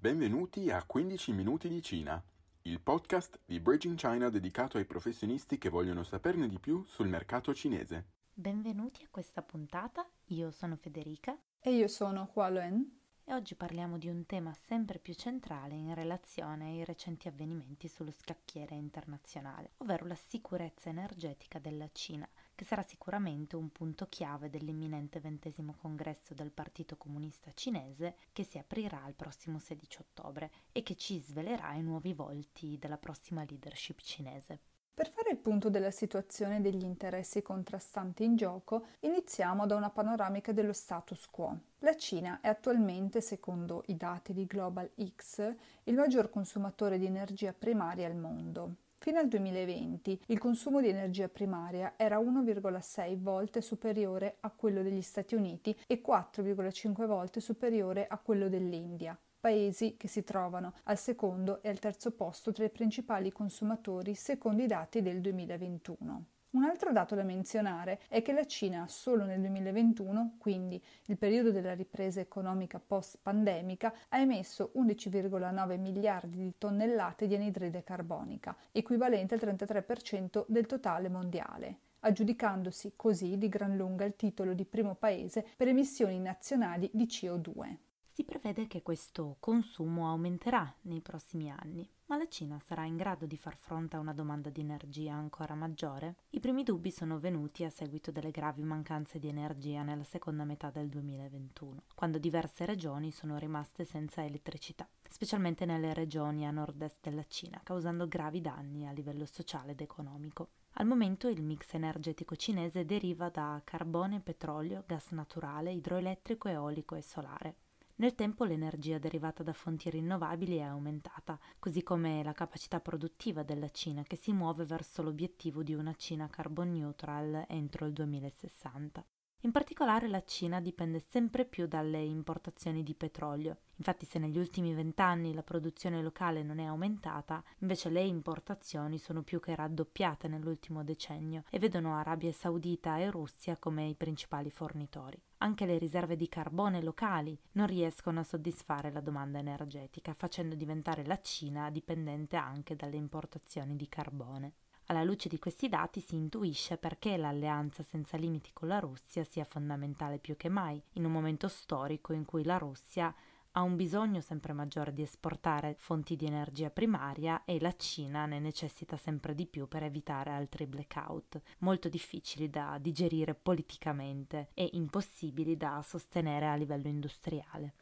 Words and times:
Benvenuti 0.00 0.70
a 0.70 0.82
15 0.82 1.30
minuti 1.32 1.68
di 1.68 1.82
Cina, 1.82 2.24
il 2.62 2.80
podcast 2.80 3.38
di 3.44 3.60
Bridging 3.60 3.98
China 3.98 4.30
dedicato 4.30 4.78
ai 4.78 4.86
professionisti 4.86 5.58
che 5.58 5.68
vogliono 5.68 6.04
saperne 6.04 6.48
di 6.48 6.58
più 6.58 6.82
sul 6.86 7.06
mercato 7.06 7.52
cinese. 7.52 8.06
Benvenuti 8.32 9.04
a 9.04 9.08
questa 9.10 9.42
puntata, 9.42 10.08
io 10.28 10.50
sono 10.52 10.76
Federica. 10.76 11.38
E 11.58 11.74
io 11.74 11.86
sono 11.86 12.30
Hua 12.32 12.48
Luen 12.48 12.98
e 13.24 13.34
oggi 13.34 13.54
parliamo 13.54 13.98
di 13.98 14.08
un 14.08 14.24
tema 14.24 14.54
sempre 14.54 14.98
più 14.98 15.12
centrale 15.12 15.74
in 15.74 15.92
relazione 15.92 16.68
ai 16.68 16.84
recenti 16.86 17.28
avvenimenti 17.28 17.86
sullo 17.86 18.10
scacchiere 18.10 18.76
internazionale, 18.76 19.72
ovvero 19.76 20.06
la 20.06 20.16
sicurezza 20.16 20.88
energetica 20.88 21.58
della 21.58 21.90
Cina, 21.92 22.26
che 22.60 22.66
sarà 22.66 22.82
sicuramente 22.82 23.56
un 23.56 23.72
punto 23.72 24.06
chiave 24.06 24.50
dell'imminente 24.50 25.18
ventesimo 25.18 25.74
congresso 25.80 26.34
del 26.34 26.50
Partito 26.50 26.98
Comunista 26.98 27.50
Cinese 27.54 28.16
che 28.34 28.44
si 28.44 28.58
aprirà 28.58 29.02
il 29.08 29.14
prossimo 29.14 29.58
16 29.58 30.00
ottobre 30.02 30.50
e 30.70 30.82
che 30.82 30.94
ci 30.94 31.18
svelerà 31.20 31.72
i 31.72 31.82
nuovi 31.82 32.12
volti 32.12 32.76
della 32.78 32.98
prossima 32.98 33.46
leadership 33.48 34.02
cinese. 34.02 34.58
Per 34.92 35.08
fare 35.10 35.30
il 35.30 35.38
punto 35.38 35.70
della 35.70 35.90
situazione 35.90 36.60
degli 36.60 36.84
interessi 36.84 37.40
contrastanti 37.40 38.24
in 38.24 38.36
gioco, 38.36 38.88
iniziamo 39.00 39.66
da 39.66 39.76
una 39.76 39.88
panoramica 39.88 40.52
dello 40.52 40.74
status 40.74 41.28
quo. 41.30 41.58
La 41.78 41.96
Cina 41.96 42.42
è 42.42 42.48
attualmente, 42.48 43.22
secondo 43.22 43.84
i 43.86 43.96
dati 43.96 44.34
di 44.34 44.44
Global 44.44 44.90
X, 45.02 45.54
il 45.84 45.94
maggior 45.94 46.28
consumatore 46.28 46.98
di 46.98 47.06
energia 47.06 47.54
primaria 47.54 48.06
al 48.06 48.16
mondo. 48.16 48.74
Fino 49.02 49.18
al 49.18 49.28
2020 49.28 50.24
il 50.26 50.38
consumo 50.38 50.82
di 50.82 50.88
energia 50.88 51.26
primaria 51.26 51.94
era 51.96 52.18
1,6 52.18 53.16
volte 53.16 53.62
superiore 53.62 54.36
a 54.40 54.50
quello 54.50 54.82
degli 54.82 55.00
Stati 55.00 55.34
Uniti 55.34 55.74
e 55.86 56.02
4,5 56.06 57.06
volte 57.06 57.40
superiore 57.40 58.06
a 58.06 58.18
quello 58.18 58.50
dell'India 58.50 59.18
paesi 59.40 59.96
che 59.96 60.06
si 60.06 60.22
trovano 60.22 60.74
al 60.82 60.98
secondo 60.98 61.62
e 61.62 61.70
al 61.70 61.78
terzo 61.78 62.10
posto 62.10 62.52
tra 62.52 62.66
i 62.66 62.70
principali 62.70 63.32
consumatori 63.32 64.14
secondo 64.14 64.62
i 64.62 64.66
dati 64.66 65.00
del 65.00 65.22
2021. 65.22 66.24
Un 66.52 66.64
altro 66.64 66.90
dato 66.90 67.14
da 67.14 67.22
menzionare 67.22 68.00
è 68.08 68.22
che 68.22 68.32
la 68.32 68.44
Cina 68.44 68.88
solo 68.88 69.24
nel 69.24 69.38
2021, 69.40 70.34
quindi 70.36 70.82
il 71.06 71.16
periodo 71.16 71.52
della 71.52 71.74
ripresa 71.74 72.18
economica 72.18 72.80
post-pandemica, 72.84 73.94
ha 74.08 74.18
emesso 74.18 74.72
11,9 74.74 75.78
miliardi 75.78 76.38
di 76.38 76.54
tonnellate 76.58 77.28
di 77.28 77.36
anidride 77.36 77.84
carbonica, 77.84 78.56
equivalente 78.72 79.34
al 79.34 79.40
33% 79.40 80.44
del 80.48 80.66
totale 80.66 81.08
mondiale 81.08 81.78
aggiudicandosi 82.00 82.94
così 82.96 83.36
di 83.36 83.50
gran 83.50 83.76
lunga 83.76 84.06
il 84.06 84.16
titolo 84.16 84.54
di 84.54 84.64
primo 84.64 84.94
paese 84.94 85.46
per 85.54 85.68
emissioni 85.68 86.18
nazionali 86.18 86.90
di 86.94 87.04
CO2. 87.04 87.89
Si 88.20 88.26
prevede 88.26 88.66
che 88.66 88.82
questo 88.82 89.36
consumo 89.40 90.06
aumenterà 90.06 90.70
nei 90.82 91.00
prossimi 91.00 91.50
anni, 91.50 91.88
ma 92.04 92.18
la 92.18 92.28
Cina 92.28 92.60
sarà 92.66 92.84
in 92.84 92.98
grado 92.98 93.24
di 93.24 93.38
far 93.38 93.56
fronte 93.56 93.96
a 93.96 93.98
una 93.98 94.12
domanda 94.12 94.50
di 94.50 94.60
energia 94.60 95.14
ancora 95.14 95.54
maggiore? 95.54 96.16
I 96.28 96.38
primi 96.38 96.62
dubbi 96.62 96.90
sono 96.90 97.18
venuti 97.18 97.64
a 97.64 97.70
seguito 97.70 98.10
delle 98.10 98.30
gravi 98.30 98.62
mancanze 98.62 99.18
di 99.18 99.28
energia 99.28 99.82
nella 99.82 100.04
seconda 100.04 100.44
metà 100.44 100.68
del 100.68 100.90
2021, 100.90 101.84
quando 101.94 102.18
diverse 102.18 102.66
regioni 102.66 103.10
sono 103.10 103.38
rimaste 103.38 103.86
senza 103.86 104.22
elettricità, 104.22 104.86
specialmente 105.08 105.64
nelle 105.64 105.94
regioni 105.94 106.46
a 106.46 106.50
nord-est 106.50 106.98
della 107.00 107.24
Cina, 107.26 107.58
causando 107.64 108.06
gravi 108.06 108.42
danni 108.42 108.86
a 108.86 108.92
livello 108.92 109.24
sociale 109.24 109.72
ed 109.72 109.80
economico. 109.80 110.50
Al 110.72 110.84
momento 110.84 111.26
il 111.26 111.42
mix 111.42 111.72
energetico 111.72 112.36
cinese 112.36 112.84
deriva 112.84 113.30
da 113.30 113.62
carbone, 113.64 114.20
petrolio, 114.20 114.84
gas 114.86 115.08
naturale, 115.12 115.72
idroelettrico, 115.72 116.48
eolico 116.48 116.96
e 116.96 117.00
solare. 117.00 117.56
Nel 118.00 118.14
tempo 118.14 118.44
l'energia 118.44 118.96
derivata 118.96 119.42
da 119.42 119.52
fonti 119.52 119.90
rinnovabili 119.90 120.56
è 120.56 120.62
aumentata, 120.62 121.38
così 121.58 121.82
come 121.82 122.22
la 122.22 122.32
capacità 122.32 122.80
produttiva 122.80 123.42
della 123.42 123.68
Cina 123.68 124.04
che 124.04 124.16
si 124.16 124.32
muove 124.32 124.64
verso 124.64 125.02
l'obiettivo 125.02 125.62
di 125.62 125.74
una 125.74 125.92
Cina 125.92 126.26
carbon 126.26 126.72
neutral 126.72 127.44
entro 127.46 127.84
il 127.84 127.92
2060. 127.92 129.04
In 129.42 129.52
particolare 129.52 130.06
la 130.06 130.22
Cina 130.22 130.60
dipende 130.60 131.00
sempre 131.00 131.46
più 131.46 131.66
dalle 131.66 132.02
importazioni 132.02 132.82
di 132.82 132.94
petrolio. 132.94 133.56
Infatti 133.76 134.04
se 134.04 134.18
negli 134.18 134.36
ultimi 134.36 134.74
vent'anni 134.74 135.32
la 135.32 135.42
produzione 135.42 136.02
locale 136.02 136.42
non 136.42 136.58
è 136.58 136.64
aumentata, 136.64 137.42
invece 137.60 137.88
le 137.88 138.02
importazioni 138.02 138.98
sono 138.98 139.22
più 139.22 139.40
che 139.40 139.54
raddoppiate 139.54 140.28
nell'ultimo 140.28 140.84
decennio 140.84 141.44
e 141.48 141.58
vedono 141.58 141.96
Arabia 141.96 142.32
Saudita 142.32 142.98
e 142.98 143.10
Russia 143.10 143.56
come 143.56 143.86
i 143.86 143.94
principali 143.94 144.50
fornitori. 144.50 145.18
Anche 145.38 145.64
le 145.64 145.78
riserve 145.78 146.16
di 146.16 146.28
carbone 146.28 146.82
locali 146.82 147.34
non 147.52 147.66
riescono 147.66 148.20
a 148.20 148.24
soddisfare 148.24 148.92
la 148.92 149.00
domanda 149.00 149.38
energetica, 149.38 150.12
facendo 150.12 150.54
diventare 150.54 151.06
la 151.06 151.18
Cina 151.22 151.70
dipendente 151.70 152.36
anche 152.36 152.76
dalle 152.76 152.96
importazioni 152.96 153.74
di 153.74 153.88
carbone. 153.88 154.52
Alla 154.90 155.04
luce 155.04 155.28
di 155.28 155.38
questi 155.38 155.68
dati 155.68 156.00
si 156.00 156.16
intuisce 156.16 156.76
perché 156.76 157.16
l'alleanza 157.16 157.84
senza 157.84 158.16
limiti 158.16 158.50
con 158.52 158.66
la 158.66 158.80
Russia 158.80 159.22
sia 159.22 159.44
fondamentale 159.44 160.18
più 160.18 160.36
che 160.36 160.48
mai, 160.48 160.82
in 160.94 161.04
un 161.04 161.12
momento 161.12 161.46
storico 161.46 162.12
in 162.12 162.24
cui 162.24 162.42
la 162.42 162.58
Russia 162.58 163.14
ha 163.52 163.62
un 163.62 163.76
bisogno 163.76 164.20
sempre 164.20 164.52
maggiore 164.52 164.92
di 164.92 165.02
esportare 165.02 165.76
fonti 165.78 166.16
di 166.16 166.26
energia 166.26 166.70
primaria 166.70 167.44
e 167.44 167.60
la 167.60 167.74
Cina 167.76 168.26
ne 168.26 168.40
necessita 168.40 168.96
sempre 168.96 169.36
di 169.36 169.46
più 169.46 169.68
per 169.68 169.84
evitare 169.84 170.32
altri 170.32 170.66
blackout, 170.66 171.40
molto 171.58 171.88
difficili 171.88 172.50
da 172.50 172.76
digerire 172.80 173.36
politicamente 173.36 174.48
e 174.54 174.70
impossibili 174.72 175.56
da 175.56 175.84
sostenere 175.86 176.48
a 176.48 176.56
livello 176.56 176.88
industriale. 176.88 177.74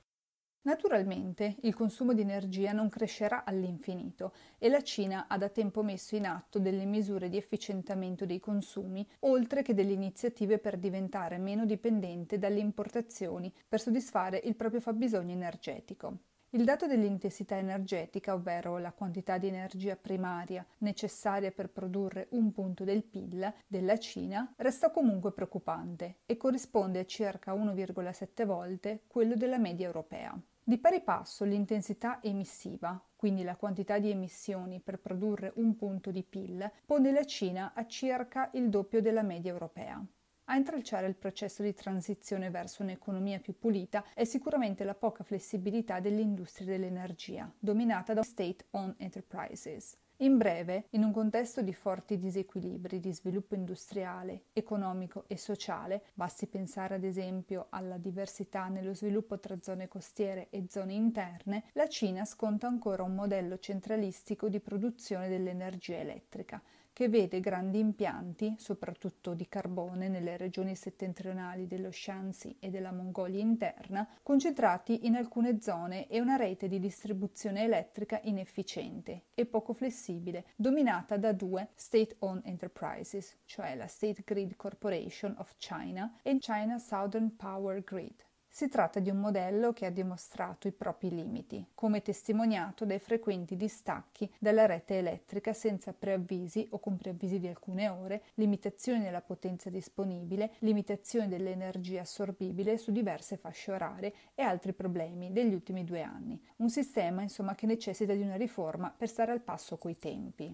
Naturalmente 0.63 1.57
il 1.63 1.75
consumo 1.75 2.13
di 2.13 2.21
energia 2.21 2.73
non 2.73 2.89
crescerà 2.89 3.45
all'infinito 3.45 4.35
e 4.59 4.69
la 4.69 4.83
Cina 4.83 5.27
ha 5.27 5.39
da 5.39 5.49
tempo 5.49 5.83
messo 5.83 6.15
in 6.15 6.27
atto 6.27 6.59
delle 6.59 6.85
misure 6.85 7.29
di 7.29 7.37
efficientamento 7.37 8.27
dei 8.27 8.39
consumi, 8.39 9.09
oltre 9.21 9.63
che 9.63 9.73
delle 9.73 9.93
iniziative 9.93 10.59
per 10.59 10.77
diventare 10.79 11.39
meno 11.39 11.65
dipendente 11.65 12.39
dalle 12.39 12.61
importazioni 12.61 13.53
per 13.67 13.81
soddisfare 13.81 14.41
il 14.45 14.57
proprio 14.57 14.81
fabbisogno 14.81 15.33
energetico. 15.33 16.19
Il 16.53 16.65
dato 16.65 16.87
dell'intensità 16.87 17.59
energetica, 17.59 18.33
ovvero 18.33 18.79
la 18.79 18.93
quantità 18.93 19.37
di 19.37 19.49
energia 19.49 19.97
primaria 19.97 20.65
necessaria 20.79 21.51
per 21.51 21.69
produrre 21.69 22.29
un 22.31 22.53
punto 22.53 22.85
del 22.85 23.05
PIL 23.05 23.53
della 23.67 23.99
Cina, 23.99 24.55
resta 24.57 24.91
comunque 24.91 25.33
preoccupante 25.33 26.21
e 26.25 26.39
corrisponde 26.39 27.01
a 27.01 27.05
circa 27.05 27.53
1,7 27.53 28.47
volte 28.47 29.03
quello 29.09 29.35
della 29.35 29.59
media 29.59 29.85
europea. 29.85 30.41
Di 30.65 30.79
pari 30.79 31.03
passo 31.03 31.45
l'intensità 31.45 32.23
emissiva, 32.23 32.99
quindi 33.15 33.43
la 33.43 33.57
quantità 33.57 33.99
di 33.99 34.09
emissioni 34.11 34.81
per 34.81 35.01
produrre 35.01 35.53
un 35.57 35.77
punto 35.77 36.11
di 36.11 36.23
PIL, 36.23 36.71
pone 36.87 37.13
la 37.13 37.25
Cina 37.25 37.73
a 37.75 37.87
circa 37.87 38.49
il 38.55 38.71
doppio 38.71 39.03
della 39.03 39.23
media 39.23 39.53
europea. 39.53 40.03
A 40.51 40.57
intralciare 40.57 41.07
il 41.07 41.15
processo 41.15 41.63
di 41.63 41.75
transizione 41.75 42.49
verso 42.49 42.83
un'economia 42.83 43.39
più 43.39 43.59
pulita 43.59 44.03
è 44.15 44.25
sicuramente 44.25 44.83
la 44.83 44.95
poca 44.95 45.23
flessibilità 45.23 46.01
dell'industria 46.01 46.67
dell'energia, 46.67 47.53
dominata 47.59 48.15
da 48.15 48.23
state-owned 48.23 48.95
enterprises. 48.97 49.95
In 50.21 50.39
breve, 50.39 50.87
in 50.93 51.05
un 51.05 51.13
contesto 51.13 51.61
di 51.61 51.75
forti 51.75 52.19
disequilibri 52.19 52.99
di 52.99 53.13
sviluppo 53.13 53.57
industriale, 53.57 54.45
economico 54.55 55.25
e 55.27 55.37
sociale, 55.37 56.05
basti 56.15 56.47
pensare 56.47 56.95
ad 56.95 57.05
esempio 57.05 57.67
alla 57.69 57.99
diversità 57.99 58.69
nello 58.69 58.95
sviluppo 58.95 59.39
tra 59.39 59.59
zone 59.61 59.87
costiere 59.87 60.49
e 60.49 60.65
zone 60.71 60.95
interne, 60.95 61.65
la 61.75 61.89
Cina 61.89 62.25
sconta 62.25 62.67
ancora 62.67 63.03
un 63.03 63.15
modello 63.15 63.59
centralistico 63.59 64.49
di 64.49 64.61
produzione 64.61 65.29
dell'energia 65.29 65.99
elettrica, 65.99 66.61
che 66.99 67.09
vede 67.09 67.39
grandi 67.39 67.79
impianti, 67.79 68.57
soprattutto 68.59 69.33
di 69.33 69.47
carbone 69.49 70.09
nelle 70.09 70.37
regioni 70.37 70.75
settentrionali 70.75 71.69
dello 71.69 71.93
Shanxi 71.93 72.57
e 72.59 72.71
della 72.71 72.91
Mongolia 72.91 73.41
interna, 73.41 74.05
concentrati 74.21 75.07
in 75.07 75.15
alcune 75.15 75.61
zone 75.61 76.09
e 76.09 76.19
una 76.19 76.35
rete 76.35 76.67
di 76.67 76.81
distribuzione 76.81 77.63
elettrica 77.63 78.19
inefficiente 78.25 79.27
e 79.35 79.47
poco 79.47 79.75
flessibile, 79.75 80.47
dominata 80.57 81.17
da 81.17 81.31
due 81.31 81.69
state-owned 81.77 82.43
enterprises, 82.45 83.43
cioè 83.45 83.77
la 83.77 83.87
State 83.87 84.23
Grid 84.25 84.57
Corporation 84.57 85.37
of 85.39 85.55
China 85.57 86.19
e 86.25 86.39
China 86.39 86.79
Southern 86.79 87.37
Power 87.37 87.81
Grid. 87.85 88.28
Si 88.59 88.67
tratta 88.67 88.99
di 88.99 89.09
un 89.09 89.19
modello 89.19 89.73
che 89.73 89.87
ha 89.87 89.91
dimostrato 89.91 90.67
i 90.67 90.73
propri 90.73 91.11
limiti, 91.11 91.65
come 91.75 92.03
testimoniato 92.03 92.85
dai 92.85 92.99
frequenti 92.99 93.57
distacchi 93.57 94.29
dalla 94.37 94.67
rete 94.67 94.99
elettrica 94.99 95.53
senza 95.53 95.93
preavvisi 95.93 96.67
o 96.71 96.81
con 96.81 96.97
preavvisi 96.97 97.39
di 97.39 97.47
alcune 97.47 97.89
ore, 97.89 98.25
limitazioni 98.35 98.99
nella 98.99 99.21
potenza 99.21 99.71
disponibile, 99.71 100.55
limitazioni 100.59 101.29
dell'energia 101.29 102.01
assorbibile 102.01 102.79
su 102.79 102.91
diverse 102.91 103.37
fasce 103.37 103.71
orarie 103.71 104.13
e 104.35 104.43
altri 104.43 104.73
problemi 104.73 105.31
degli 105.31 105.55
ultimi 105.55 105.85
due 105.85 106.03
anni. 106.03 106.43
Un 106.57 106.69
sistema, 106.69 107.23
insomma, 107.23 107.55
che 107.55 107.67
necessita 107.67 108.13
di 108.13 108.23
una 108.23 108.35
riforma 108.35 108.91
per 108.91 109.09
stare 109.09 109.31
al 109.31 109.41
passo 109.41 109.79
coi 109.79 109.97
tempi. 109.97 110.53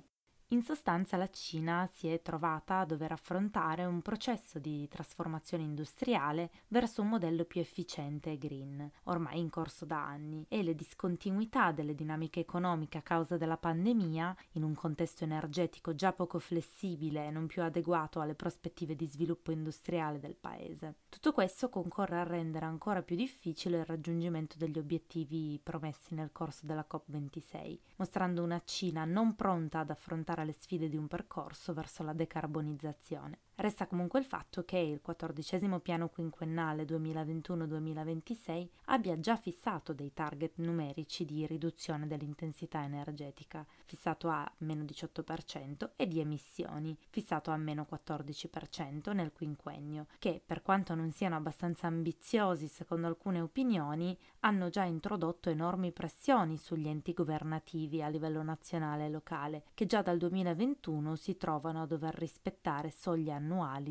In 0.49 0.63
sostanza 0.63 1.17
la 1.17 1.31
Cina 1.31 1.89
si 1.91 2.07
è 2.07 2.21
trovata 2.21 2.81
a 2.81 2.85
dover 2.85 3.13
affrontare 3.13 3.87
un 3.87 4.03
processo 4.03 4.59
di 4.59 4.87
trasformazione 4.89 5.65
industriale 5.65 6.51
verso 6.69 7.01
un 7.01 7.09
modello 7.09 7.45
più 7.45 7.63
efficiente 7.63 8.31
e 8.31 8.39
green, 8.39 8.89
ormai 9.05 9.41
in 9.41 9.49
corso 9.49 9.87
da 9.87 10.05
anni, 10.05 10.45
e 10.49 10.63
le 10.63 10.75
discontinuità 10.75 11.73
delle 11.73 11.95
dinamiche 11.95 12.41
economiche 12.41 12.99
a 12.99 13.03
causa 13.03 13.39
della 13.39 13.57
pandemia, 13.57 14.37
in 14.53 14.65
un 14.65 14.75
contesto 14.75 15.25
energetico 15.25 15.95
già 15.95 16.13
poco 16.13 16.39
flessibile 16.39 17.27
e 17.27 17.31
non 17.31 17.47
più 17.47 17.63
adeguato 17.63 18.21
alle 18.21 18.35
prospettive 18.35 18.95
di 18.95 19.07
sviluppo 19.07 19.51
industriale 19.51 20.21
del 20.21 20.37
paese. 20.37 20.97
Tutto 21.09 21.33
questo 21.33 21.71
concorre 21.71 22.21
a 22.21 22.25
rendere 22.25 22.67
ancora 22.67 23.03
più 23.03 23.17
difficile 23.17 23.79
il 23.79 23.87
raggiungimento 23.87 24.57
degli 24.59 24.79
obiettivi 24.79 25.59
promessi 25.61 26.15
nel 26.15 26.33
corso 26.33 26.67
della 26.67 26.87
COP26, 26.89 27.79
mostrando 27.97 28.43
una 28.43 28.61
Cina 28.65 29.05
non 29.07 29.35
pronta 29.35 29.81
ad 29.81 29.91
affrontare 29.91 30.34
le 30.43 30.53
sfide 30.53 30.89
di 30.89 30.97
un 30.97 31.07
percorso 31.07 31.73
verso 31.73 32.03
la 32.03 32.13
decarbonizzazione. 32.13 33.39
Resta 33.57 33.87
comunque 33.87 34.19
il 34.19 34.25
fatto 34.25 34.65
che 34.65 34.79
il 34.79 35.01
quattordicesimo 35.01 35.79
piano 35.79 36.09
quinquennale 36.09 36.85
2021-2026 36.85 38.69
abbia 38.87 39.19
già 39.21 39.37
fissato 39.37 39.93
dei 39.93 40.13
target 40.13 40.55
numerici 40.57 41.25
di 41.25 41.47
riduzione 41.47 42.09
dell'intensità 42.09 42.83
energetica, 42.83 43.65
fissato 43.85 44.29
a 44.29 44.51
meno 44.59 44.83
18%, 44.83 45.91
e 45.95 46.09
di 46.09 46.19
emissioni, 46.19 46.97
fissato 47.11 47.53
a 47.53 47.57
meno 47.57 47.87
14% 47.89 49.13
nel 49.13 49.33
quinquennio, 49.33 50.07
che 50.19 50.43
per 50.45 50.61
quanto 50.61 50.97
non 50.97 51.13
siano 51.13 51.37
abbastanza 51.37 51.87
ambiziosi 51.87 52.67
secondo 52.67 53.07
alcune 53.07 53.41
opinioni, 53.41 54.19
hanno 54.41 54.69
già 54.69 54.83
introdotto 54.83 55.49
enormi 55.49 55.93
pressioni 55.93 56.57
sugli 56.57 56.89
enti 56.89 57.13
governativi 57.13 58.03
a 58.03 58.09
livello 58.09 58.43
nazionale 58.43 59.07
e 59.07 59.11
locale, 59.11 59.63
che 59.75 59.87
già 59.87 60.03
dal 60.03 60.19
2021 60.19 61.15
si 61.15 61.37
trovano 61.37 61.83
a 61.83 61.87
dover 61.87 62.15
rispettare 62.17 62.91
soglie 62.91 63.31
annuali 63.31 63.43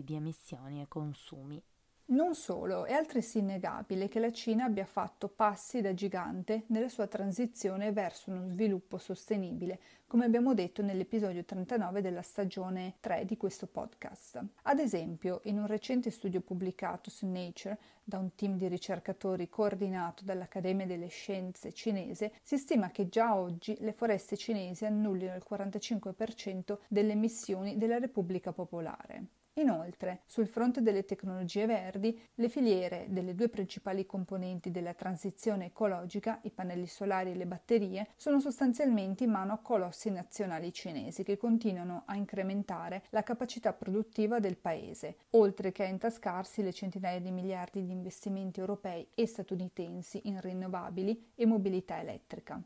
di 0.04 0.16
emissioni 0.16 0.82
e 0.82 0.88
consumi. 0.88 1.62
Non 2.06 2.36
solo, 2.36 2.84
è 2.84 2.92
altresì 2.92 3.38
innegabile 3.38 4.10
che 4.10 4.20
la 4.20 4.32
Cina 4.32 4.66
abbia 4.66 4.86
fatto 4.86 5.30
passi 5.30 5.80
da 5.80 5.94
gigante 5.94 6.66
nella 6.68 6.90
sua 6.90 7.08
transizione 7.08 7.94
verso 7.94 8.30
uno 8.30 8.50
sviluppo 8.50 8.98
sostenibile, 8.98 9.80
come 10.06 10.26
abbiamo 10.26 10.54
detto 10.54 10.82
nell'episodio 10.82 11.46
39 11.46 12.02
della 12.02 12.22
stagione 12.22 12.96
3 13.00 13.24
di 13.24 13.38
questo 13.38 13.68
podcast. 13.68 14.44
Ad 14.64 14.80
esempio, 14.80 15.40
in 15.46 15.58
un 15.58 15.66
recente 15.66 16.12
studio 16.12 16.42
pubblicato 16.42 17.10
su 17.10 17.26
Nature 17.26 17.80
da 18.04 18.18
un 18.18 18.36
team 18.36 18.58
di 18.58 18.68
ricercatori 18.68 19.48
coordinato 19.48 20.26
dall'Accademia 20.26 20.86
delle 20.86 21.08
Scienze 21.08 21.72
cinese, 21.72 22.34
si 22.42 22.58
stima 22.58 22.92
che 22.92 23.08
già 23.08 23.34
oggi 23.34 23.78
le 23.80 23.94
foreste 23.94 24.36
cinesi 24.36 24.86
annullino 24.86 25.34
il 25.36 25.46
45% 25.50 26.80
delle 26.90 27.14
emissioni 27.14 27.78
della 27.78 27.98
Repubblica 27.98 28.52
Popolare. 28.52 29.28
Inoltre, 29.58 30.24
sul 30.26 30.48
fronte 30.48 30.82
delle 30.82 31.06
tecnologie 31.06 31.68
verdi, 31.68 32.20
le 32.36 32.50
filiere 32.50 33.06
delle 33.10 33.36
due 33.36 33.50
principali 33.50 34.04
componenti 34.04 34.72
della 34.72 34.96
transizione 34.96 35.66
ecologica, 35.66 36.40
i 36.42 36.50
pannelli 36.50 36.88
solari 36.88 37.32
e 37.32 37.36
le 37.36 37.46
batterie, 37.46 38.08
sono 38.16 38.40
sostanzialmente 38.40 39.26
in 39.26 39.30
mano 39.30 39.54
a 39.54 39.60
colossi 39.60 40.10
nazionali 40.10 40.74
cinesi 40.74 41.22
che 41.22 41.38
continuano 41.38 42.02
a 42.08 42.16
incrementare 42.16 43.04
la 43.12 43.22
capacità 43.22 43.74
produttiva 43.74 44.40
del 44.40 44.58
paese, 44.58 45.18
oltre 45.32 45.72
che 45.72 45.84
a 45.84 45.88
intascarsi 45.88 46.64
le 46.64 46.74
centinaia 46.74 47.20
di 47.20 47.30
miliardi 47.30 47.86
di 47.86 47.92
investimenti 47.92 48.60
europei 48.60 49.08
e 49.14 49.28
statunitensi 49.28 50.22
in 50.24 50.42
rinnovabili 50.42 51.32
e 51.36 51.46
mobilità 51.46 52.00
elettrica. 52.00 52.60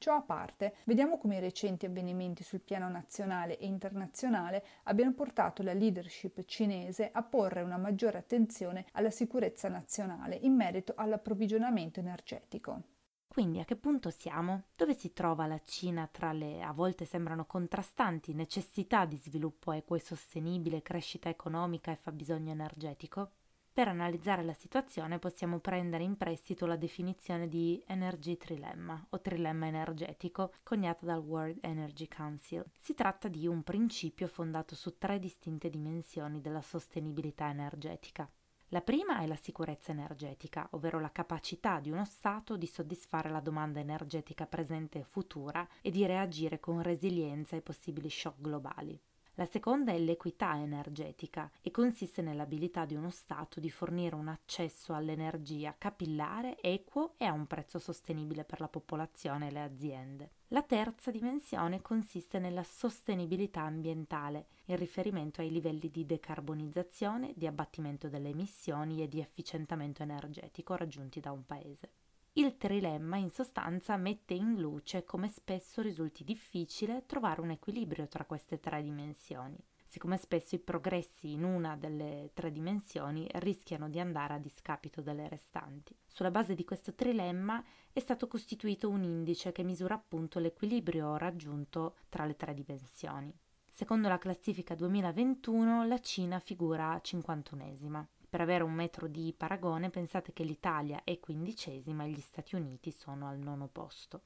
Ciò 0.00 0.14
a 0.14 0.22
parte, 0.22 0.76
vediamo 0.84 1.18
come 1.18 1.38
i 1.38 1.40
recenti 1.40 1.84
avvenimenti 1.84 2.44
sul 2.44 2.60
piano 2.60 2.88
nazionale 2.88 3.58
e 3.58 3.66
internazionale 3.66 4.64
abbiano 4.84 5.12
portato 5.12 5.64
la 5.64 5.72
leadership 5.72 6.44
cinese 6.44 7.10
a 7.12 7.24
porre 7.24 7.62
una 7.62 7.78
maggiore 7.78 8.16
attenzione 8.16 8.86
alla 8.92 9.10
sicurezza 9.10 9.68
nazionale 9.68 10.36
in 10.36 10.54
merito 10.54 10.92
all'approvvigionamento 10.96 11.98
energetico. 11.98 12.82
Quindi 13.26 13.58
a 13.58 13.64
che 13.64 13.74
punto 13.74 14.10
siamo? 14.10 14.66
Dove 14.76 14.94
si 14.94 15.12
trova 15.12 15.46
la 15.46 15.60
Cina 15.64 16.06
tra 16.06 16.32
le 16.32 16.62
a 16.62 16.72
volte 16.72 17.04
sembrano 17.04 17.44
contrastanti 17.44 18.34
necessità 18.34 19.04
di 19.04 19.16
sviluppo 19.16 19.72
equo 19.72 19.96
e 19.96 20.00
sostenibile, 20.00 20.80
crescita 20.80 21.28
economica 21.28 21.90
e 21.90 21.96
fabbisogno 21.96 22.52
energetico? 22.52 23.32
Per 23.78 23.86
analizzare 23.86 24.42
la 24.42 24.54
situazione 24.54 25.20
possiamo 25.20 25.60
prendere 25.60 26.02
in 26.02 26.16
prestito 26.16 26.66
la 26.66 26.74
definizione 26.74 27.46
di 27.46 27.80
Energy 27.86 28.36
Trilemma 28.36 29.06
o 29.10 29.20
trilemma 29.20 29.68
energetico 29.68 30.52
coniata 30.64 31.06
dal 31.06 31.20
World 31.20 31.58
Energy 31.60 32.08
Council. 32.08 32.64
Si 32.76 32.94
tratta 32.94 33.28
di 33.28 33.46
un 33.46 33.62
principio 33.62 34.26
fondato 34.26 34.74
su 34.74 34.98
tre 34.98 35.20
distinte 35.20 35.70
dimensioni 35.70 36.40
della 36.40 36.60
sostenibilità 36.60 37.50
energetica. 37.50 38.28
La 38.70 38.80
prima 38.80 39.20
è 39.20 39.28
la 39.28 39.36
sicurezza 39.36 39.92
energetica, 39.92 40.66
ovvero 40.72 40.98
la 40.98 41.12
capacità 41.12 41.78
di 41.78 41.92
uno 41.92 42.04
Stato 42.04 42.56
di 42.56 42.66
soddisfare 42.66 43.30
la 43.30 43.38
domanda 43.38 43.78
energetica 43.78 44.46
presente 44.46 44.98
e 44.98 45.04
futura 45.04 45.64
e 45.82 45.92
di 45.92 46.04
reagire 46.04 46.58
con 46.58 46.82
resilienza 46.82 47.54
ai 47.54 47.62
possibili 47.62 48.10
shock 48.10 48.40
globali. 48.40 49.00
La 49.38 49.46
seconda 49.46 49.92
è 49.92 49.98
l'equità 50.00 50.58
energetica 50.58 51.48
e 51.62 51.70
consiste 51.70 52.22
nell'abilità 52.22 52.84
di 52.84 52.96
uno 52.96 53.08
Stato 53.10 53.60
di 53.60 53.70
fornire 53.70 54.16
un 54.16 54.26
accesso 54.26 54.94
all'energia 54.94 55.76
capillare, 55.78 56.60
equo 56.60 57.14
e 57.18 57.24
a 57.24 57.32
un 57.32 57.46
prezzo 57.46 57.78
sostenibile 57.78 58.42
per 58.42 58.58
la 58.58 58.66
popolazione 58.66 59.46
e 59.46 59.52
le 59.52 59.62
aziende. 59.62 60.30
La 60.48 60.64
terza 60.64 61.12
dimensione 61.12 61.80
consiste 61.82 62.40
nella 62.40 62.64
sostenibilità 62.64 63.60
ambientale, 63.60 64.46
in 64.64 64.76
riferimento 64.76 65.40
ai 65.40 65.52
livelli 65.52 65.88
di 65.88 66.04
decarbonizzazione, 66.04 67.32
di 67.36 67.46
abbattimento 67.46 68.08
delle 68.08 68.30
emissioni 68.30 69.04
e 69.04 69.08
di 69.08 69.20
efficientamento 69.20 70.02
energetico 70.02 70.74
raggiunti 70.74 71.20
da 71.20 71.30
un 71.30 71.46
Paese. 71.46 71.92
Il 72.38 72.56
trilemma 72.56 73.16
in 73.16 73.30
sostanza 73.30 73.96
mette 73.96 74.32
in 74.32 74.60
luce 74.60 75.02
come 75.02 75.26
spesso 75.26 75.82
risulti 75.82 76.22
difficile 76.22 77.02
trovare 77.04 77.40
un 77.40 77.50
equilibrio 77.50 78.06
tra 78.06 78.24
queste 78.26 78.60
tre 78.60 78.80
dimensioni, 78.80 79.58
siccome 79.88 80.16
spesso 80.18 80.54
i 80.54 80.60
progressi 80.60 81.32
in 81.32 81.42
una 81.42 81.76
delle 81.76 82.30
tre 82.34 82.52
dimensioni 82.52 83.26
rischiano 83.38 83.88
di 83.88 83.98
andare 83.98 84.34
a 84.34 84.38
discapito 84.38 85.02
delle 85.02 85.28
restanti. 85.28 85.96
Sulla 86.06 86.30
base 86.30 86.54
di 86.54 86.64
questo 86.64 86.94
trilemma 86.94 87.60
è 87.92 87.98
stato 87.98 88.28
costituito 88.28 88.88
un 88.88 89.02
indice 89.02 89.50
che 89.50 89.64
misura 89.64 89.94
appunto 89.96 90.38
l'equilibrio 90.38 91.16
raggiunto 91.16 91.96
tra 92.08 92.24
le 92.24 92.36
tre 92.36 92.54
dimensioni. 92.54 93.36
Secondo 93.68 94.06
la 94.06 94.18
classifica 94.18 94.76
2021 94.76 95.84
la 95.88 95.98
Cina 95.98 96.38
figura 96.38 97.00
51esima. 97.02 98.06
Per 98.28 98.40
avere 98.40 98.62
un 98.62 98.72
metro 98.72 99.06
di 99.06 99.32
paragone 99.34 99.88
pensate 99.88 100.34
che 100.34 100.44
l'Italia 100.44 101.02
è 101.02 101.18
quindicesima 101.18 102.04
e 102.04 102.10
gli 102.10 102.20
Stati 102.20 102.56
Uniti 102.56 102.90
sono 102.90 103.26
al 103.26 103.38
nono 103.38 103.68
posto. 103.68 104.22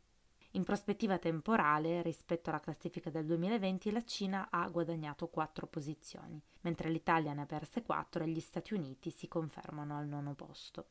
In 0.54 0.64
prospettiva 0.64 1.18
temporale, 1.18 2.02
rispetto 2.02 2.50
alla 2.50 2.60
classifica 2.60 3.10
del 3.10 3.24
2020, 3.24 3.90
la 3.90 4.04
Cina 4.04 4.48
ha 4.50 4.68
guadagnato 4.68 5.28
quattro 5.28 5.66
posizioni, 5.66 6.42
mentre 6.62 6.90
l'Italia 6.90 7.32
ne 7.32 7.42
ha 7.42 7.46
perse 7.46 7.82
quattro 7.82 8.24
e 8.24 8.28
gli 8.28 8.40
Stati 8.40 8.74
Uniti 8.74 9.10
si 9.10 9.28
confermano 9.28 9.96
al 9.96 10.06
nono 10.06 10.34
posto. 10.34 10.86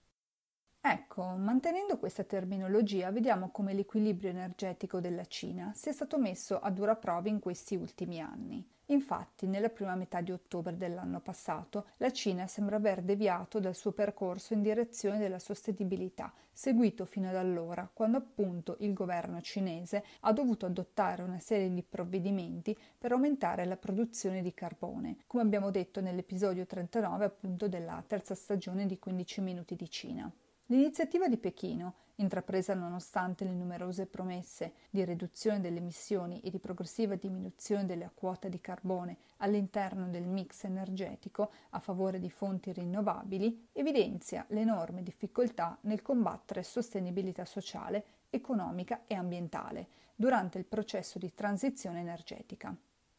Ecco, 0.84 1.24
mantenendo 1.38 2.00
questa 2.00 2.24
terminologia, 2.24 3.12
vediamo 3.12 3.52
come 3.52 3.72
l'equilibrio 3.74 4.32
energetico 4.32 5.00
della 5.00 5.26
Cina 5.26 5.72
sia 5.76 5.92
stato 5.92 6.18
messo 6.18 6.60
a 6.60 6.72
dura 6.72 6.96
prova 6.96 7.30
in 7.30 7.40
questi 7.40 7.76
ultimi 7.76 8.20
anni. 8.20 8.68
Infatti, 8.88 9.46
nella 9.46 9.70
prima 9.70 9.94
metà 9.94 10.22
di 10.22 10.32
ottobre 10.32 10.76
dell'anno 10.76 11.20
passato, 11.20 11.90
la 11.98 12.12
Cina 12.12 12.48
sembra 12.48 12.78
aver 12.78 13.04
deviato 13.04 13.60
dal 13.60 13.76
suo 13.76 13.92
percorso 13.92 14.54
in 14.56 14.64
direzione 14.64 15.20
della 15.20 15.38
sostenibilità, 15.38 16.34
seguito 16.52 17.06
fino 17.06 17.30
ad 17.30 17.36
allora, 17.36 17.88
quando 17.94 18.18
appunto 18.18 18.78
il 18.80 18.94
governo 18.94 19.40
cinese 19.40 20.04
ha 20.22 20.34
dovuto 20.34 20.66
adottare 20.66 21.22
una 21.22 21.40
serie 21.40 21.72
di 21.72 21.84
provvedimenti 21.84 22.76
per 22.98 23.12
aumentare 23.12 23.66
la 23.66 23.78
produzione 23.78 24.42
di 24.42 24.54
carbone, 24.56 25.18
come 25.28 25.44
abbiamo 25.44 25.70
detto 25.70 26.02
nell'episodio 26.02 26.66
39 26.66 27.24
appunto 27.24 27.68
della 27.68 28.04
terza 28.08 28.34
stagione 28.34 28.88
di 28.88 28.98
15 28.98 29.42
minuti 29.42 29.76
di 29.76 29.88
Cina. 29.88 30.34
L'iniziativa 30.72 31.28
di 31.28 31.36
Pechino, 31.36 31.96
intrapresa 32.16 32.74
nonostante 32.74 33.44
le 33.44 33.52
numerose 33.52 34.06
promesse 34.06 34.72
di 34.90 35.04
riduzione 35.04 35.60
delle 35.60 35.80
emissioni 35.80 36.40
e 36.40 36.50
di 36.50 36.60
progressiva 36.60 37.16
diminuzione 37.16 37.86
della 37.86 38.10
quota 38.10 38.48
di 38.48 38.62
carbone 38.62 39.18
all'interno 39.40 40.08
del 40.08 40.26
mix 40.26 40.64
energetico 40.64 41.52
a 41.72 41.80
favore 41.80 42.20
di 42.20 42.30
fonti 42.30 42.72
rinnovabili, 42.72 43.68
evidenzia 43.74 44.46
le 44.48 44.62
enormi 44.62 45.04
difficoltà 45.04 45.78
nel 45.82 46.02
combattere 46.02 46.64
sostenibilità 46.64 47.44
sociale, 47.44 48.06
economica 48.30 49.02
e 49.08 49.16
ambientale 49.16 49.90
durante 50.16 50.58
il 50.58 50.64
processo 50.64 51.20
di 51.20 51.34
transizione 51.34 52.00
energetica. 52.00 52.74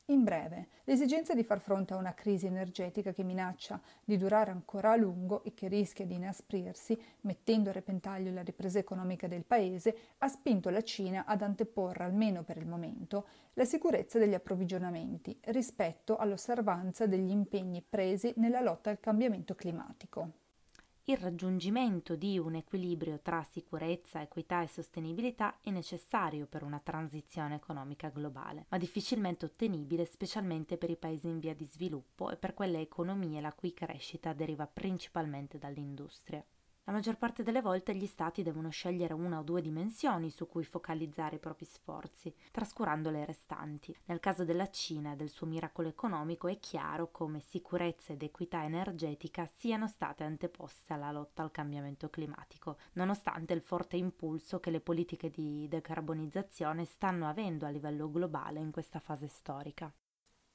In 0.06 0.24
breve, 0.24 0.66
l'esigenza 0.84 1.32
di 1.32 1.44
far 1.44 1.60
fronte 1.60 1.94
a 1.94 1.96
una 1.96 2.12
crisi 2.12 2.46
energetica 2.46 3.12
che 3.12 3.22
minaccia 3.22 3.80
di 4.04 4.16
durare 4.16 4.50
ancora 4.50 4.90
a 4.90 4.96
lungo 4.96 5.44
e 5.44 5.54
che 5.54 5.68
rischia 5.68 6.04
di 6.04 6.14
inasprirsi, 6.14 7.00
mettendo 7.20 7.70
a 7.70 7.72
repentaglio 7.72 8.32
la 8.32 8.42
ripresa 8.42 8.80
economica 8.80 9.28
del 9.28 9.44
paese, 9.44 9.96
ha 10.18 10.26
spinto 10.26 10.70
la 10.70 10.82
Cina 10.82 11.24
ad 11.24 11.42
anteporre, 11.42 12.02
almeno 12.02 12.42
per 12.42 12.56
il 12.56 12.66
momento, 12.66 13.26
la 13.54 13.64
sicurezza 13.64 14.18
degli 14.18 14.34
approvvigionamenti 14.34 15.38
rispetto 15.44 16.16
all'osservanza 16.16 17.06
degli 17.06 17.30
impegni 17.30 17.80
presi 17.80 18.32
nella 18.36 18.60
lotta 18.60 18.90
al 18.90 18.98
cambiamento 18.98 19.54
climatico 19.54 20.40
il 21.06 21.16
raggiungimento 21.16 22.14
di 22.14 22.38
un 22.38 22.54
equilibrio 22.54 23.18
tra 23.20 23.42
sicurezza, 23.42 24.22
equità 24.22 24.62
e 24.62 24.68
sostenibilità 24.68 25.58
è 25.60 25.70
necessario 25.70 26.46
per 26.46 26.62
una 26.62 26.78
transizione 26.78 27.56
economica 27.56 28.08
globale, 28.08 28.66
ma 28.68 28.78
difficilmente 28.78 29.46
ottenibile 29.46 30.04
specialmente 30.04 30.76
per 30.76 30.90
i 30.90 30.96
paesi 30.96 31.26
in 31.26 31.40
via 31.40 31.54
di 31.54 31.64
sviluppo 31.64 32.30
e 32.30 32.36
per 32.36 32.54
quelle 32.54 32.80
economie 32.80 33.40
la 33.40 33.52
cui 33.52 33.74
crescita 33.74 34.32
deriva 34.32 34.68
principalmente 34.68 35.58
dall'industria. 35.58 36.44
La 36.84 36.92
maggior 36.92 37.16
parte 37.16 37.44
delle 37.44 37.60
volte 37.60 37.94
gli 37.94 38.06
stati 38.06 38.42
devono 38.42 38.68
scegliere 38.68 39.14
una 39.14 39.38
o 39.38 39.44
due 39.44 39.62
dimensioni 39.62 40.30
su 40.30 40.48
cui 40.48 40.64
focalizzare 40.64 41.36
i 41.36 41.38
propri 41.38 41.64
sforzi, 41.64 42.34
trascurando 42.50 43.08
le 43.08 43.24
restanti. 43.24 43.96
Nel 44.06 44.18
caso 44.18 44.44
della 44.44 44.68
Cina 44.68 45.12
e 45.12 45.16
del 45.16 45.30
suo 45.30 45.46
miracolo 45.46 45.86
economico 45.86 46.48
è 46.48 46.58
chiaro 46.58 47.12
come 47.12 47.38
sicurezza 47.38 48.12
ed 48.12 48.24
equità 48.24 48.64
energetica 48.64 49.48
siano 49.54 49.86
state 49.86 50.24
anteposte 50.24 50.92
alla 50.92 51.12
lotta 51.12 51.44
al 51.44 51.52
cambiamento 51.52 52.10
climatico, 52.10 52.78
nonostante 52.94 53.52
il 53.54 53.62
forte 53.62 53.96
impulso 53.96 54.58
che 54.58 54.70
le 54.70 54.80
politiche 54.80 55.30
di 55.30 55.68
decarbonizzazione 55.68 56.84
stanno 56.84 57.28
avendo 57.28 57.64
a 57.64 57.68
livello 57.68 58.10
globale 58.10 58.58
in 58.58 58.72
questa 58.72 58.98
fase 58.98 59.28
storica. 59.28 59.92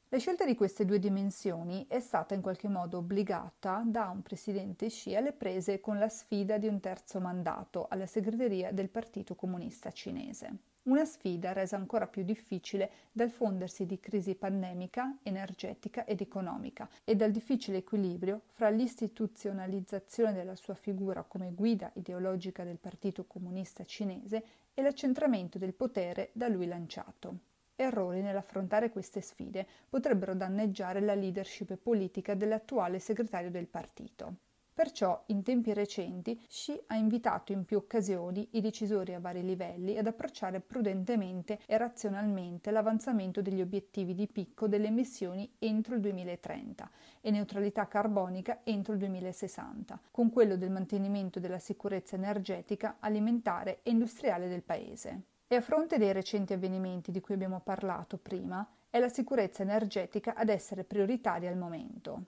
La 0.10 0.20
scelta 0.20 0.46
di 0.46 0.56
queste 0.56 0.86
due 0.86 1.00
dimensioni 1.00 1.86
è 1.90 2.00
stata 2.00 2.34
in 2.34 2.40
qualche 2.40 2.70
modo 2.70 3.00
obbligata 3.00 3.84
da 3.86 4.08
un 4.08 4.22
presidente 4.22 4.88
Xi 4.88 5.14
alle 5.18 5.34
prese 5.34 5.82
con 5.82 6.00
la 6.00 6.08
sfida 6.08 6.58
di 6.58 6.66
un 6.66 6.80
terzo 6.80 7.20
mandato 7.20 7.88
alla 7.90 8.06
segreteria 8.06 8.72
del 8.72 8.88
Partito 8.88 9.36
Comunista 9.36 9.92
Cinese. 9.92 10.60
Una 10.84 11.04
sfida 11.04 11.52
resa 11.52 11.76
ancora 11.76 12.08
più 12.08 12.24
difficile 12.24 12.90
dal 13.12 13.30
fondersi 13.30 13.86
di 13.86 14.00
crisi 14.00 14.36
pandemica, 14.36 15.18
energetica 15.24 16.06
ed 16.06 16.22
economica 16.22 16.88
e 17.04 17.18
dal 17.18 17.32
difficile 17.32 17.80
equilibrio 17.80 18.44
fra 18.54 18.70
l'istituzionalizzazione 18.70 20.32
della 20.32 20.56
sua 20.56 20.76
figura 20.76 21.24
come 21.24 21.52
guida 21.52 21.92
ideologica 21.96 22.64
del 22.64 22.78
Partito 22.78 23.26
Comunista 23.26 23.84
Cinese 23.84 24.44
e 24.74 24.82
l'accentramento 24.82 25.58
del 25.58 25.74
potere 25.74 26.30
da 26.32 26.48
lui 26.48 26.66
lanciato. 26.66 27.56
Errori 27.80 28.22
nell'affrontare 28.22 28.90
queste 28.90 29.22
sfide 29.22 29.68
potrebbero 29.88 30.34
danneggiare 30.34 31.00
la 31.00 31.14
leadership 31.14 31.76
politica 31.78 32.34
dell'attuale 32.34 32.98
segretario 32.98 33.52
del 33.52 33.68
partito. 33.68 34.38
Perciò, 34.74 35.22
in 35.28 35.44
tempi 35.44 35.74
recenti, 35.74 36.40
Xi 36.48 36.82
ha 36.88 36.96
invitato 36.96 37.52
in 37.52 37.66
più 37.66 37.78
occasioni 37.78 38.48
i 38.54 38.62
decisori 38.62 39.14
a 39.14 39.20
vari 39.20 39.44
livelli 39.44 39.96
ad 39.96 40.08
approcciare 40.08 40.60
prudentemente 40.60 41.60
e 41.68 41.78
razionalmente 41.78 42.72
l'avanzamento 42.72 43.44
degli 43.44 43.62
obiettivi 43.62 44.16
di 44.16 44.28
picco 44.28 44.68
delle 44.68 44.88
emissioni 44.88 45.48
entro 45.60 45.94
il 45.94 46.02
2030 46.02 46.90
e 47.22 47.30
neutralità 47.30 47.88
carbonica 47.88 48.62
entro 48.64 48.94
il 48.94 49.00
2060, 49.00 50.02
con 50.10 50.32
quello 50.32 50.58
del 50.58 50.72
mantenimento 50.72 51.40
della 51.40 51.60
sicurezza 51.60 52.16
energetica, 52.16 52.98
alimentare 53.00 53.82
e 53.84 53.92
industriale 53.92 54.48
del 54.48 54.64
Paese. 54.64 55.37
E 55.50 55.56
a 55.56 55.62
fronte 55.62 55.98
dei 55.98 56.12
recenti 56.12 56.52
avvenimenti 56.52 57.10
di 57.10 57.22
cui 57.22 57.34
abbiamo 57.34 57.62
parlato 57.62 58.18
prima, 58.18 58.70
è 58.90 59.00
la 59.00 59.08
sicurezza 59.08 59.62
energetica 59.62 60.36
ad 60.36 60.50
essere 60.50 60.84
prioritaria 60.84 61.50
al 61.50 61.58
momento. 61.58 62.26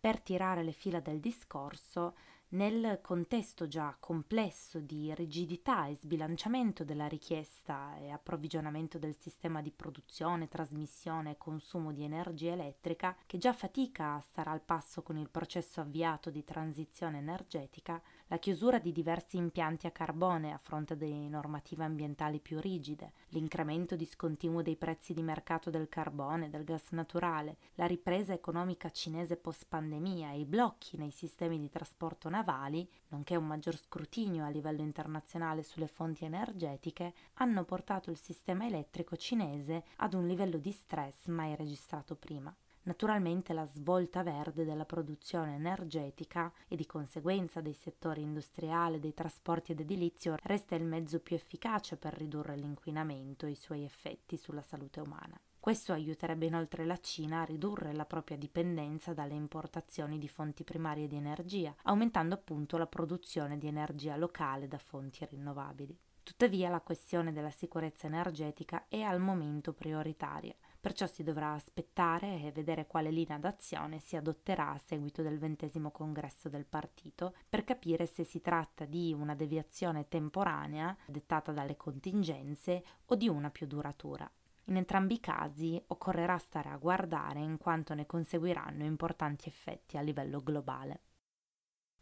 Per 0.00 0.20
tirare 0.22 0.62
le 0.62 0.72
fila 0.72 1.00
del 1.00 1.20
discorso, 1.20 2.14
nel 2.54 3.00
contesto 3.02 3.66
già 3.66 3.96
complesso 3.98 4.78
di 4.78 5.12
rigidità 5.14 5.86
e 5.86 5.96
sbilanciamento 5.96 6.84
della 6.84 7.08
richiesta 7.08 7.96
e 7.98 8.10
approvvigionamento 8.10 8.98
del 8.98 9.16
sistema 9.18 9.60
di 9.60 9.70
produzione, 9.70 10.48
trasmissione 10.48 11.32
e 11.32 11.36
consumo 11.36 11.92
di 11.92 12.04
energia 12.04 12.52
elettrica, 12.52 13.16
che 13.26 13.38
già 13.38 13.52
fatica 13.52 14.14
a 14.14 14.20
stare 14.20 14.50
al 14.50 14.62
passo 14.62 15.02
con 15.02 15.18
il 15.18 15.28
processo 15.30 15.80
avviato 15.80 16.30
di 16.30 16.44
transizione 16.44 17.18
energetica, 17.18 18.00
la 18.34 18.40
chiusura 18.40 18.80
di 18.80 18.90
diversi 18.90 19.36
impianti 19.36 19.86
a 19.86 19.92
carbone 19.92 20.52
a 20.52 20.58
fronte 20.58 20.96
di 20.96 21.28
normative 21.28 21.84
ambientali 21.84 22.40
più 22.40 22.58
rigide, 22.58 23.12
l'incremento 23.28 23.94
discontinuo 23.94 24.60
dei 24.60 24.74
prezzi 24.74 25.14
di 25.14 25.22
mercato 25.22 25.70
del 25.70 25.88
carbone 25.88 26.46
e 26.46 26.48
del 26.48 26.64
gas 26.64 26.90
naturale, 26.90 27.58
la 27.76 27.86
ripresa 27.86 28.32
economica 28.32 28.90
cinese 28.90 29.36
post 29.36 29.66
pandemia 29.68 30.32
e 30.32 30.40
i 30.40 30.46
blocchi 30.46 30.96
nei 30.96 31.12
sistemi 31.12 31.60
di 31.60 31.70
trasporto 31.70 32.28
navali, 32.28 32.90
nonché 33.10 33.36
un 33.36 33.46
maggior 33.46 33.76
scrutinio 33.76 34.44
a 34.44 34.48
livello 34.48 34.82
internazionale 34.82 35.62
sulle 35.62 35.86
fonti 35.86 36.24
energetiche, 36.24 37.14
hanno 37.34 37.62
portato 37.62 38.10
il 38.10 38.18
sistema 38.18 38.66
elettrico 38.66 39.14
cinese 39.14 39.84
ad 39.98 40.12
un 40.12 40.26
livello 40.26 40.58
di 40.58 40.72
stress 40.72 41.26
mai 41.26 41.54
registrato 41.54 42.16
prima. 42.16 42.52
Naturalmente 42.86 43.54
la 43.54 43.64
svolta 43.64 44.22
verde 44.22 44.64
della 44.64 44.84
produzione 44.84 45.54
energetica 45.54 46.52
e 46.68 46.76
di 46.76 46.84
conseguenza 46.84 47.62
dei 47.62 47.72
settori 47.72 48.20
industriale, 48.20 48.98
dei 48.98 49.14
trasporti 49.14 49.72
ed 49.72 49.80
edilizio 49.80 50.36
resta 50.42 50.74
il 50.74 50.84
mezzo 50.84 51.18
più 51.20 51.34
efficace 51.34 51.96
per 51.96 52.12
ridurre 52.12 52.56
l'inquinamento 52.56 53.46
e 53.46 53.50
i 53.50 53.56
suoi 53.56 53.84
effetti 53.84 54.36
sulla 54.36 54.60
salute 54.60 55.00
umana. 55.00 55.40
Questo 55.58 55.94
aiuterebbe 55.94 56.44
inoltre 56.44 56.84
la 56.84 56.98
Cina 56.98 57.40
a 57.40 57.44
ridurre 57.44 57.94
la 57.94 58.04
propria 58.04 58.36
dipendenza 58.36 59.14
dalle 59.14 59.32
importazioni 59.32 60.18
di 60.18 60.28
fonti 60.28 60.62
primarie 60.62 61.06
di 61.06 61.16
energia, 61.16 61.74
aumentando 61.84 62.34
appunto 62.34 62.76
la 62.76 62.86
produzione 62.86 63.56
di 63.56 63.66
energia 63.66 64.16
locale 64.16 64.68
da 64.68 64.76
fonti 64.76 65.24
rinnovabili. 65.24 65.98
Tuttavia 66.22 66.68
la 66.68 66.82
questione 66.82 67.32
della 67.32 67.50
sicurezza 67.50 68.06
energetica 68.06 68.88
è 68.88 69.00
al 69.00 69.20
momento 69.20 69.72
prioritaria 69.72 70.54
Perciò 70.84 71.06
si 71.06 71.22
dovrà 71.22 71.54
aspettare 71.54 72.42
e 72.42 72.52
vedere 72.52 72.86
quale 72.86 73.10
linea 73.10 73.38
d'azione 73.38 74.00
si 74.00 74.16
adotterà 74.16 74.72
a 74.72 74.76
seguito 74.76 75.22
del 75.22 75.38
ventesimo 75.38 75.90
congresso 75.90 76.50
del 76.50 76.66
partito 76.66 77.36
per 77.48 77.64
capire 77.64 78.04
se 78.04 78.22
si 78.22 78.42
tratta 78.42 78.84
di 78.84 79.10
una 79.14 79.34
deviazione 79.34 80.08
temporanea 80.08 80.94
dettata 81.06 81.52
dalle 81.52 81.78
contingenze 81.78 82.84
o 83.06 83.14
di 83.14 83.28
una 83.28 83.48
più 83.48 83.66
duratura. 83.66 84.30
In 84.64 84.76
entrambi 84.76 85.14
i 85.14 85.20
casi 85.20 85.82
occorrerà 85.86 86.36
stare 86.36 86.68
a 86.68 86.76
guardare 86.76 87.40
in 87.40 87.56
quanto 87.56 87.94
ne 87.94 88.04
conseguiranno 88.04 88.84
importanti 88.84 89.48
effetti 89.48 89.96
a 89.96 90.02
livello 90.02 90.42
globale. 90.42 91.00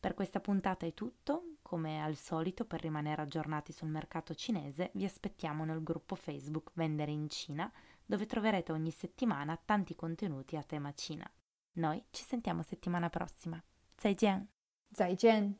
Per 0.01 0.15
questa 0.15 0.41
puntata 0.41 0.85
è 0.85 0.93
tutto, 0.93 1.59
come 1.63 2.03
al 2.03 2.17
solito 2.17 2.65
per 2.65 2.81
rimanere 2.81 3.23
aggiornati 3.23 3.71
sul 3.71 3.87
mercato 3.87 4.35
cinese 4.35 4.91
vi 4.95 5.05
aspettiamo 5.05 5.65
nel 5.65 5.85
gruppo 5.85 6.17
Facebook 6.17 6.73
Vendere 6.75 7.13
in 7.13 7.29
Cina 7.29 7.73
dove 8.05 8.27
troverete 8.27 8.73
ogni 8.73 8.91
settimana 8.91 9.57
tanti 9.57 9.95
contenuti 9.95 10.57
a 10.57 10.63
tema 10.63 10.93
Cina. 10.93 11.31
Noi 11.75 12.05
ci 12.11 12.25
sentiamo 12.25 12.63
settimana 12.63 13.09
prossima. 13.09 13.63
Zaijian! 13.97 14.47
Zaijian! 14.91 15.59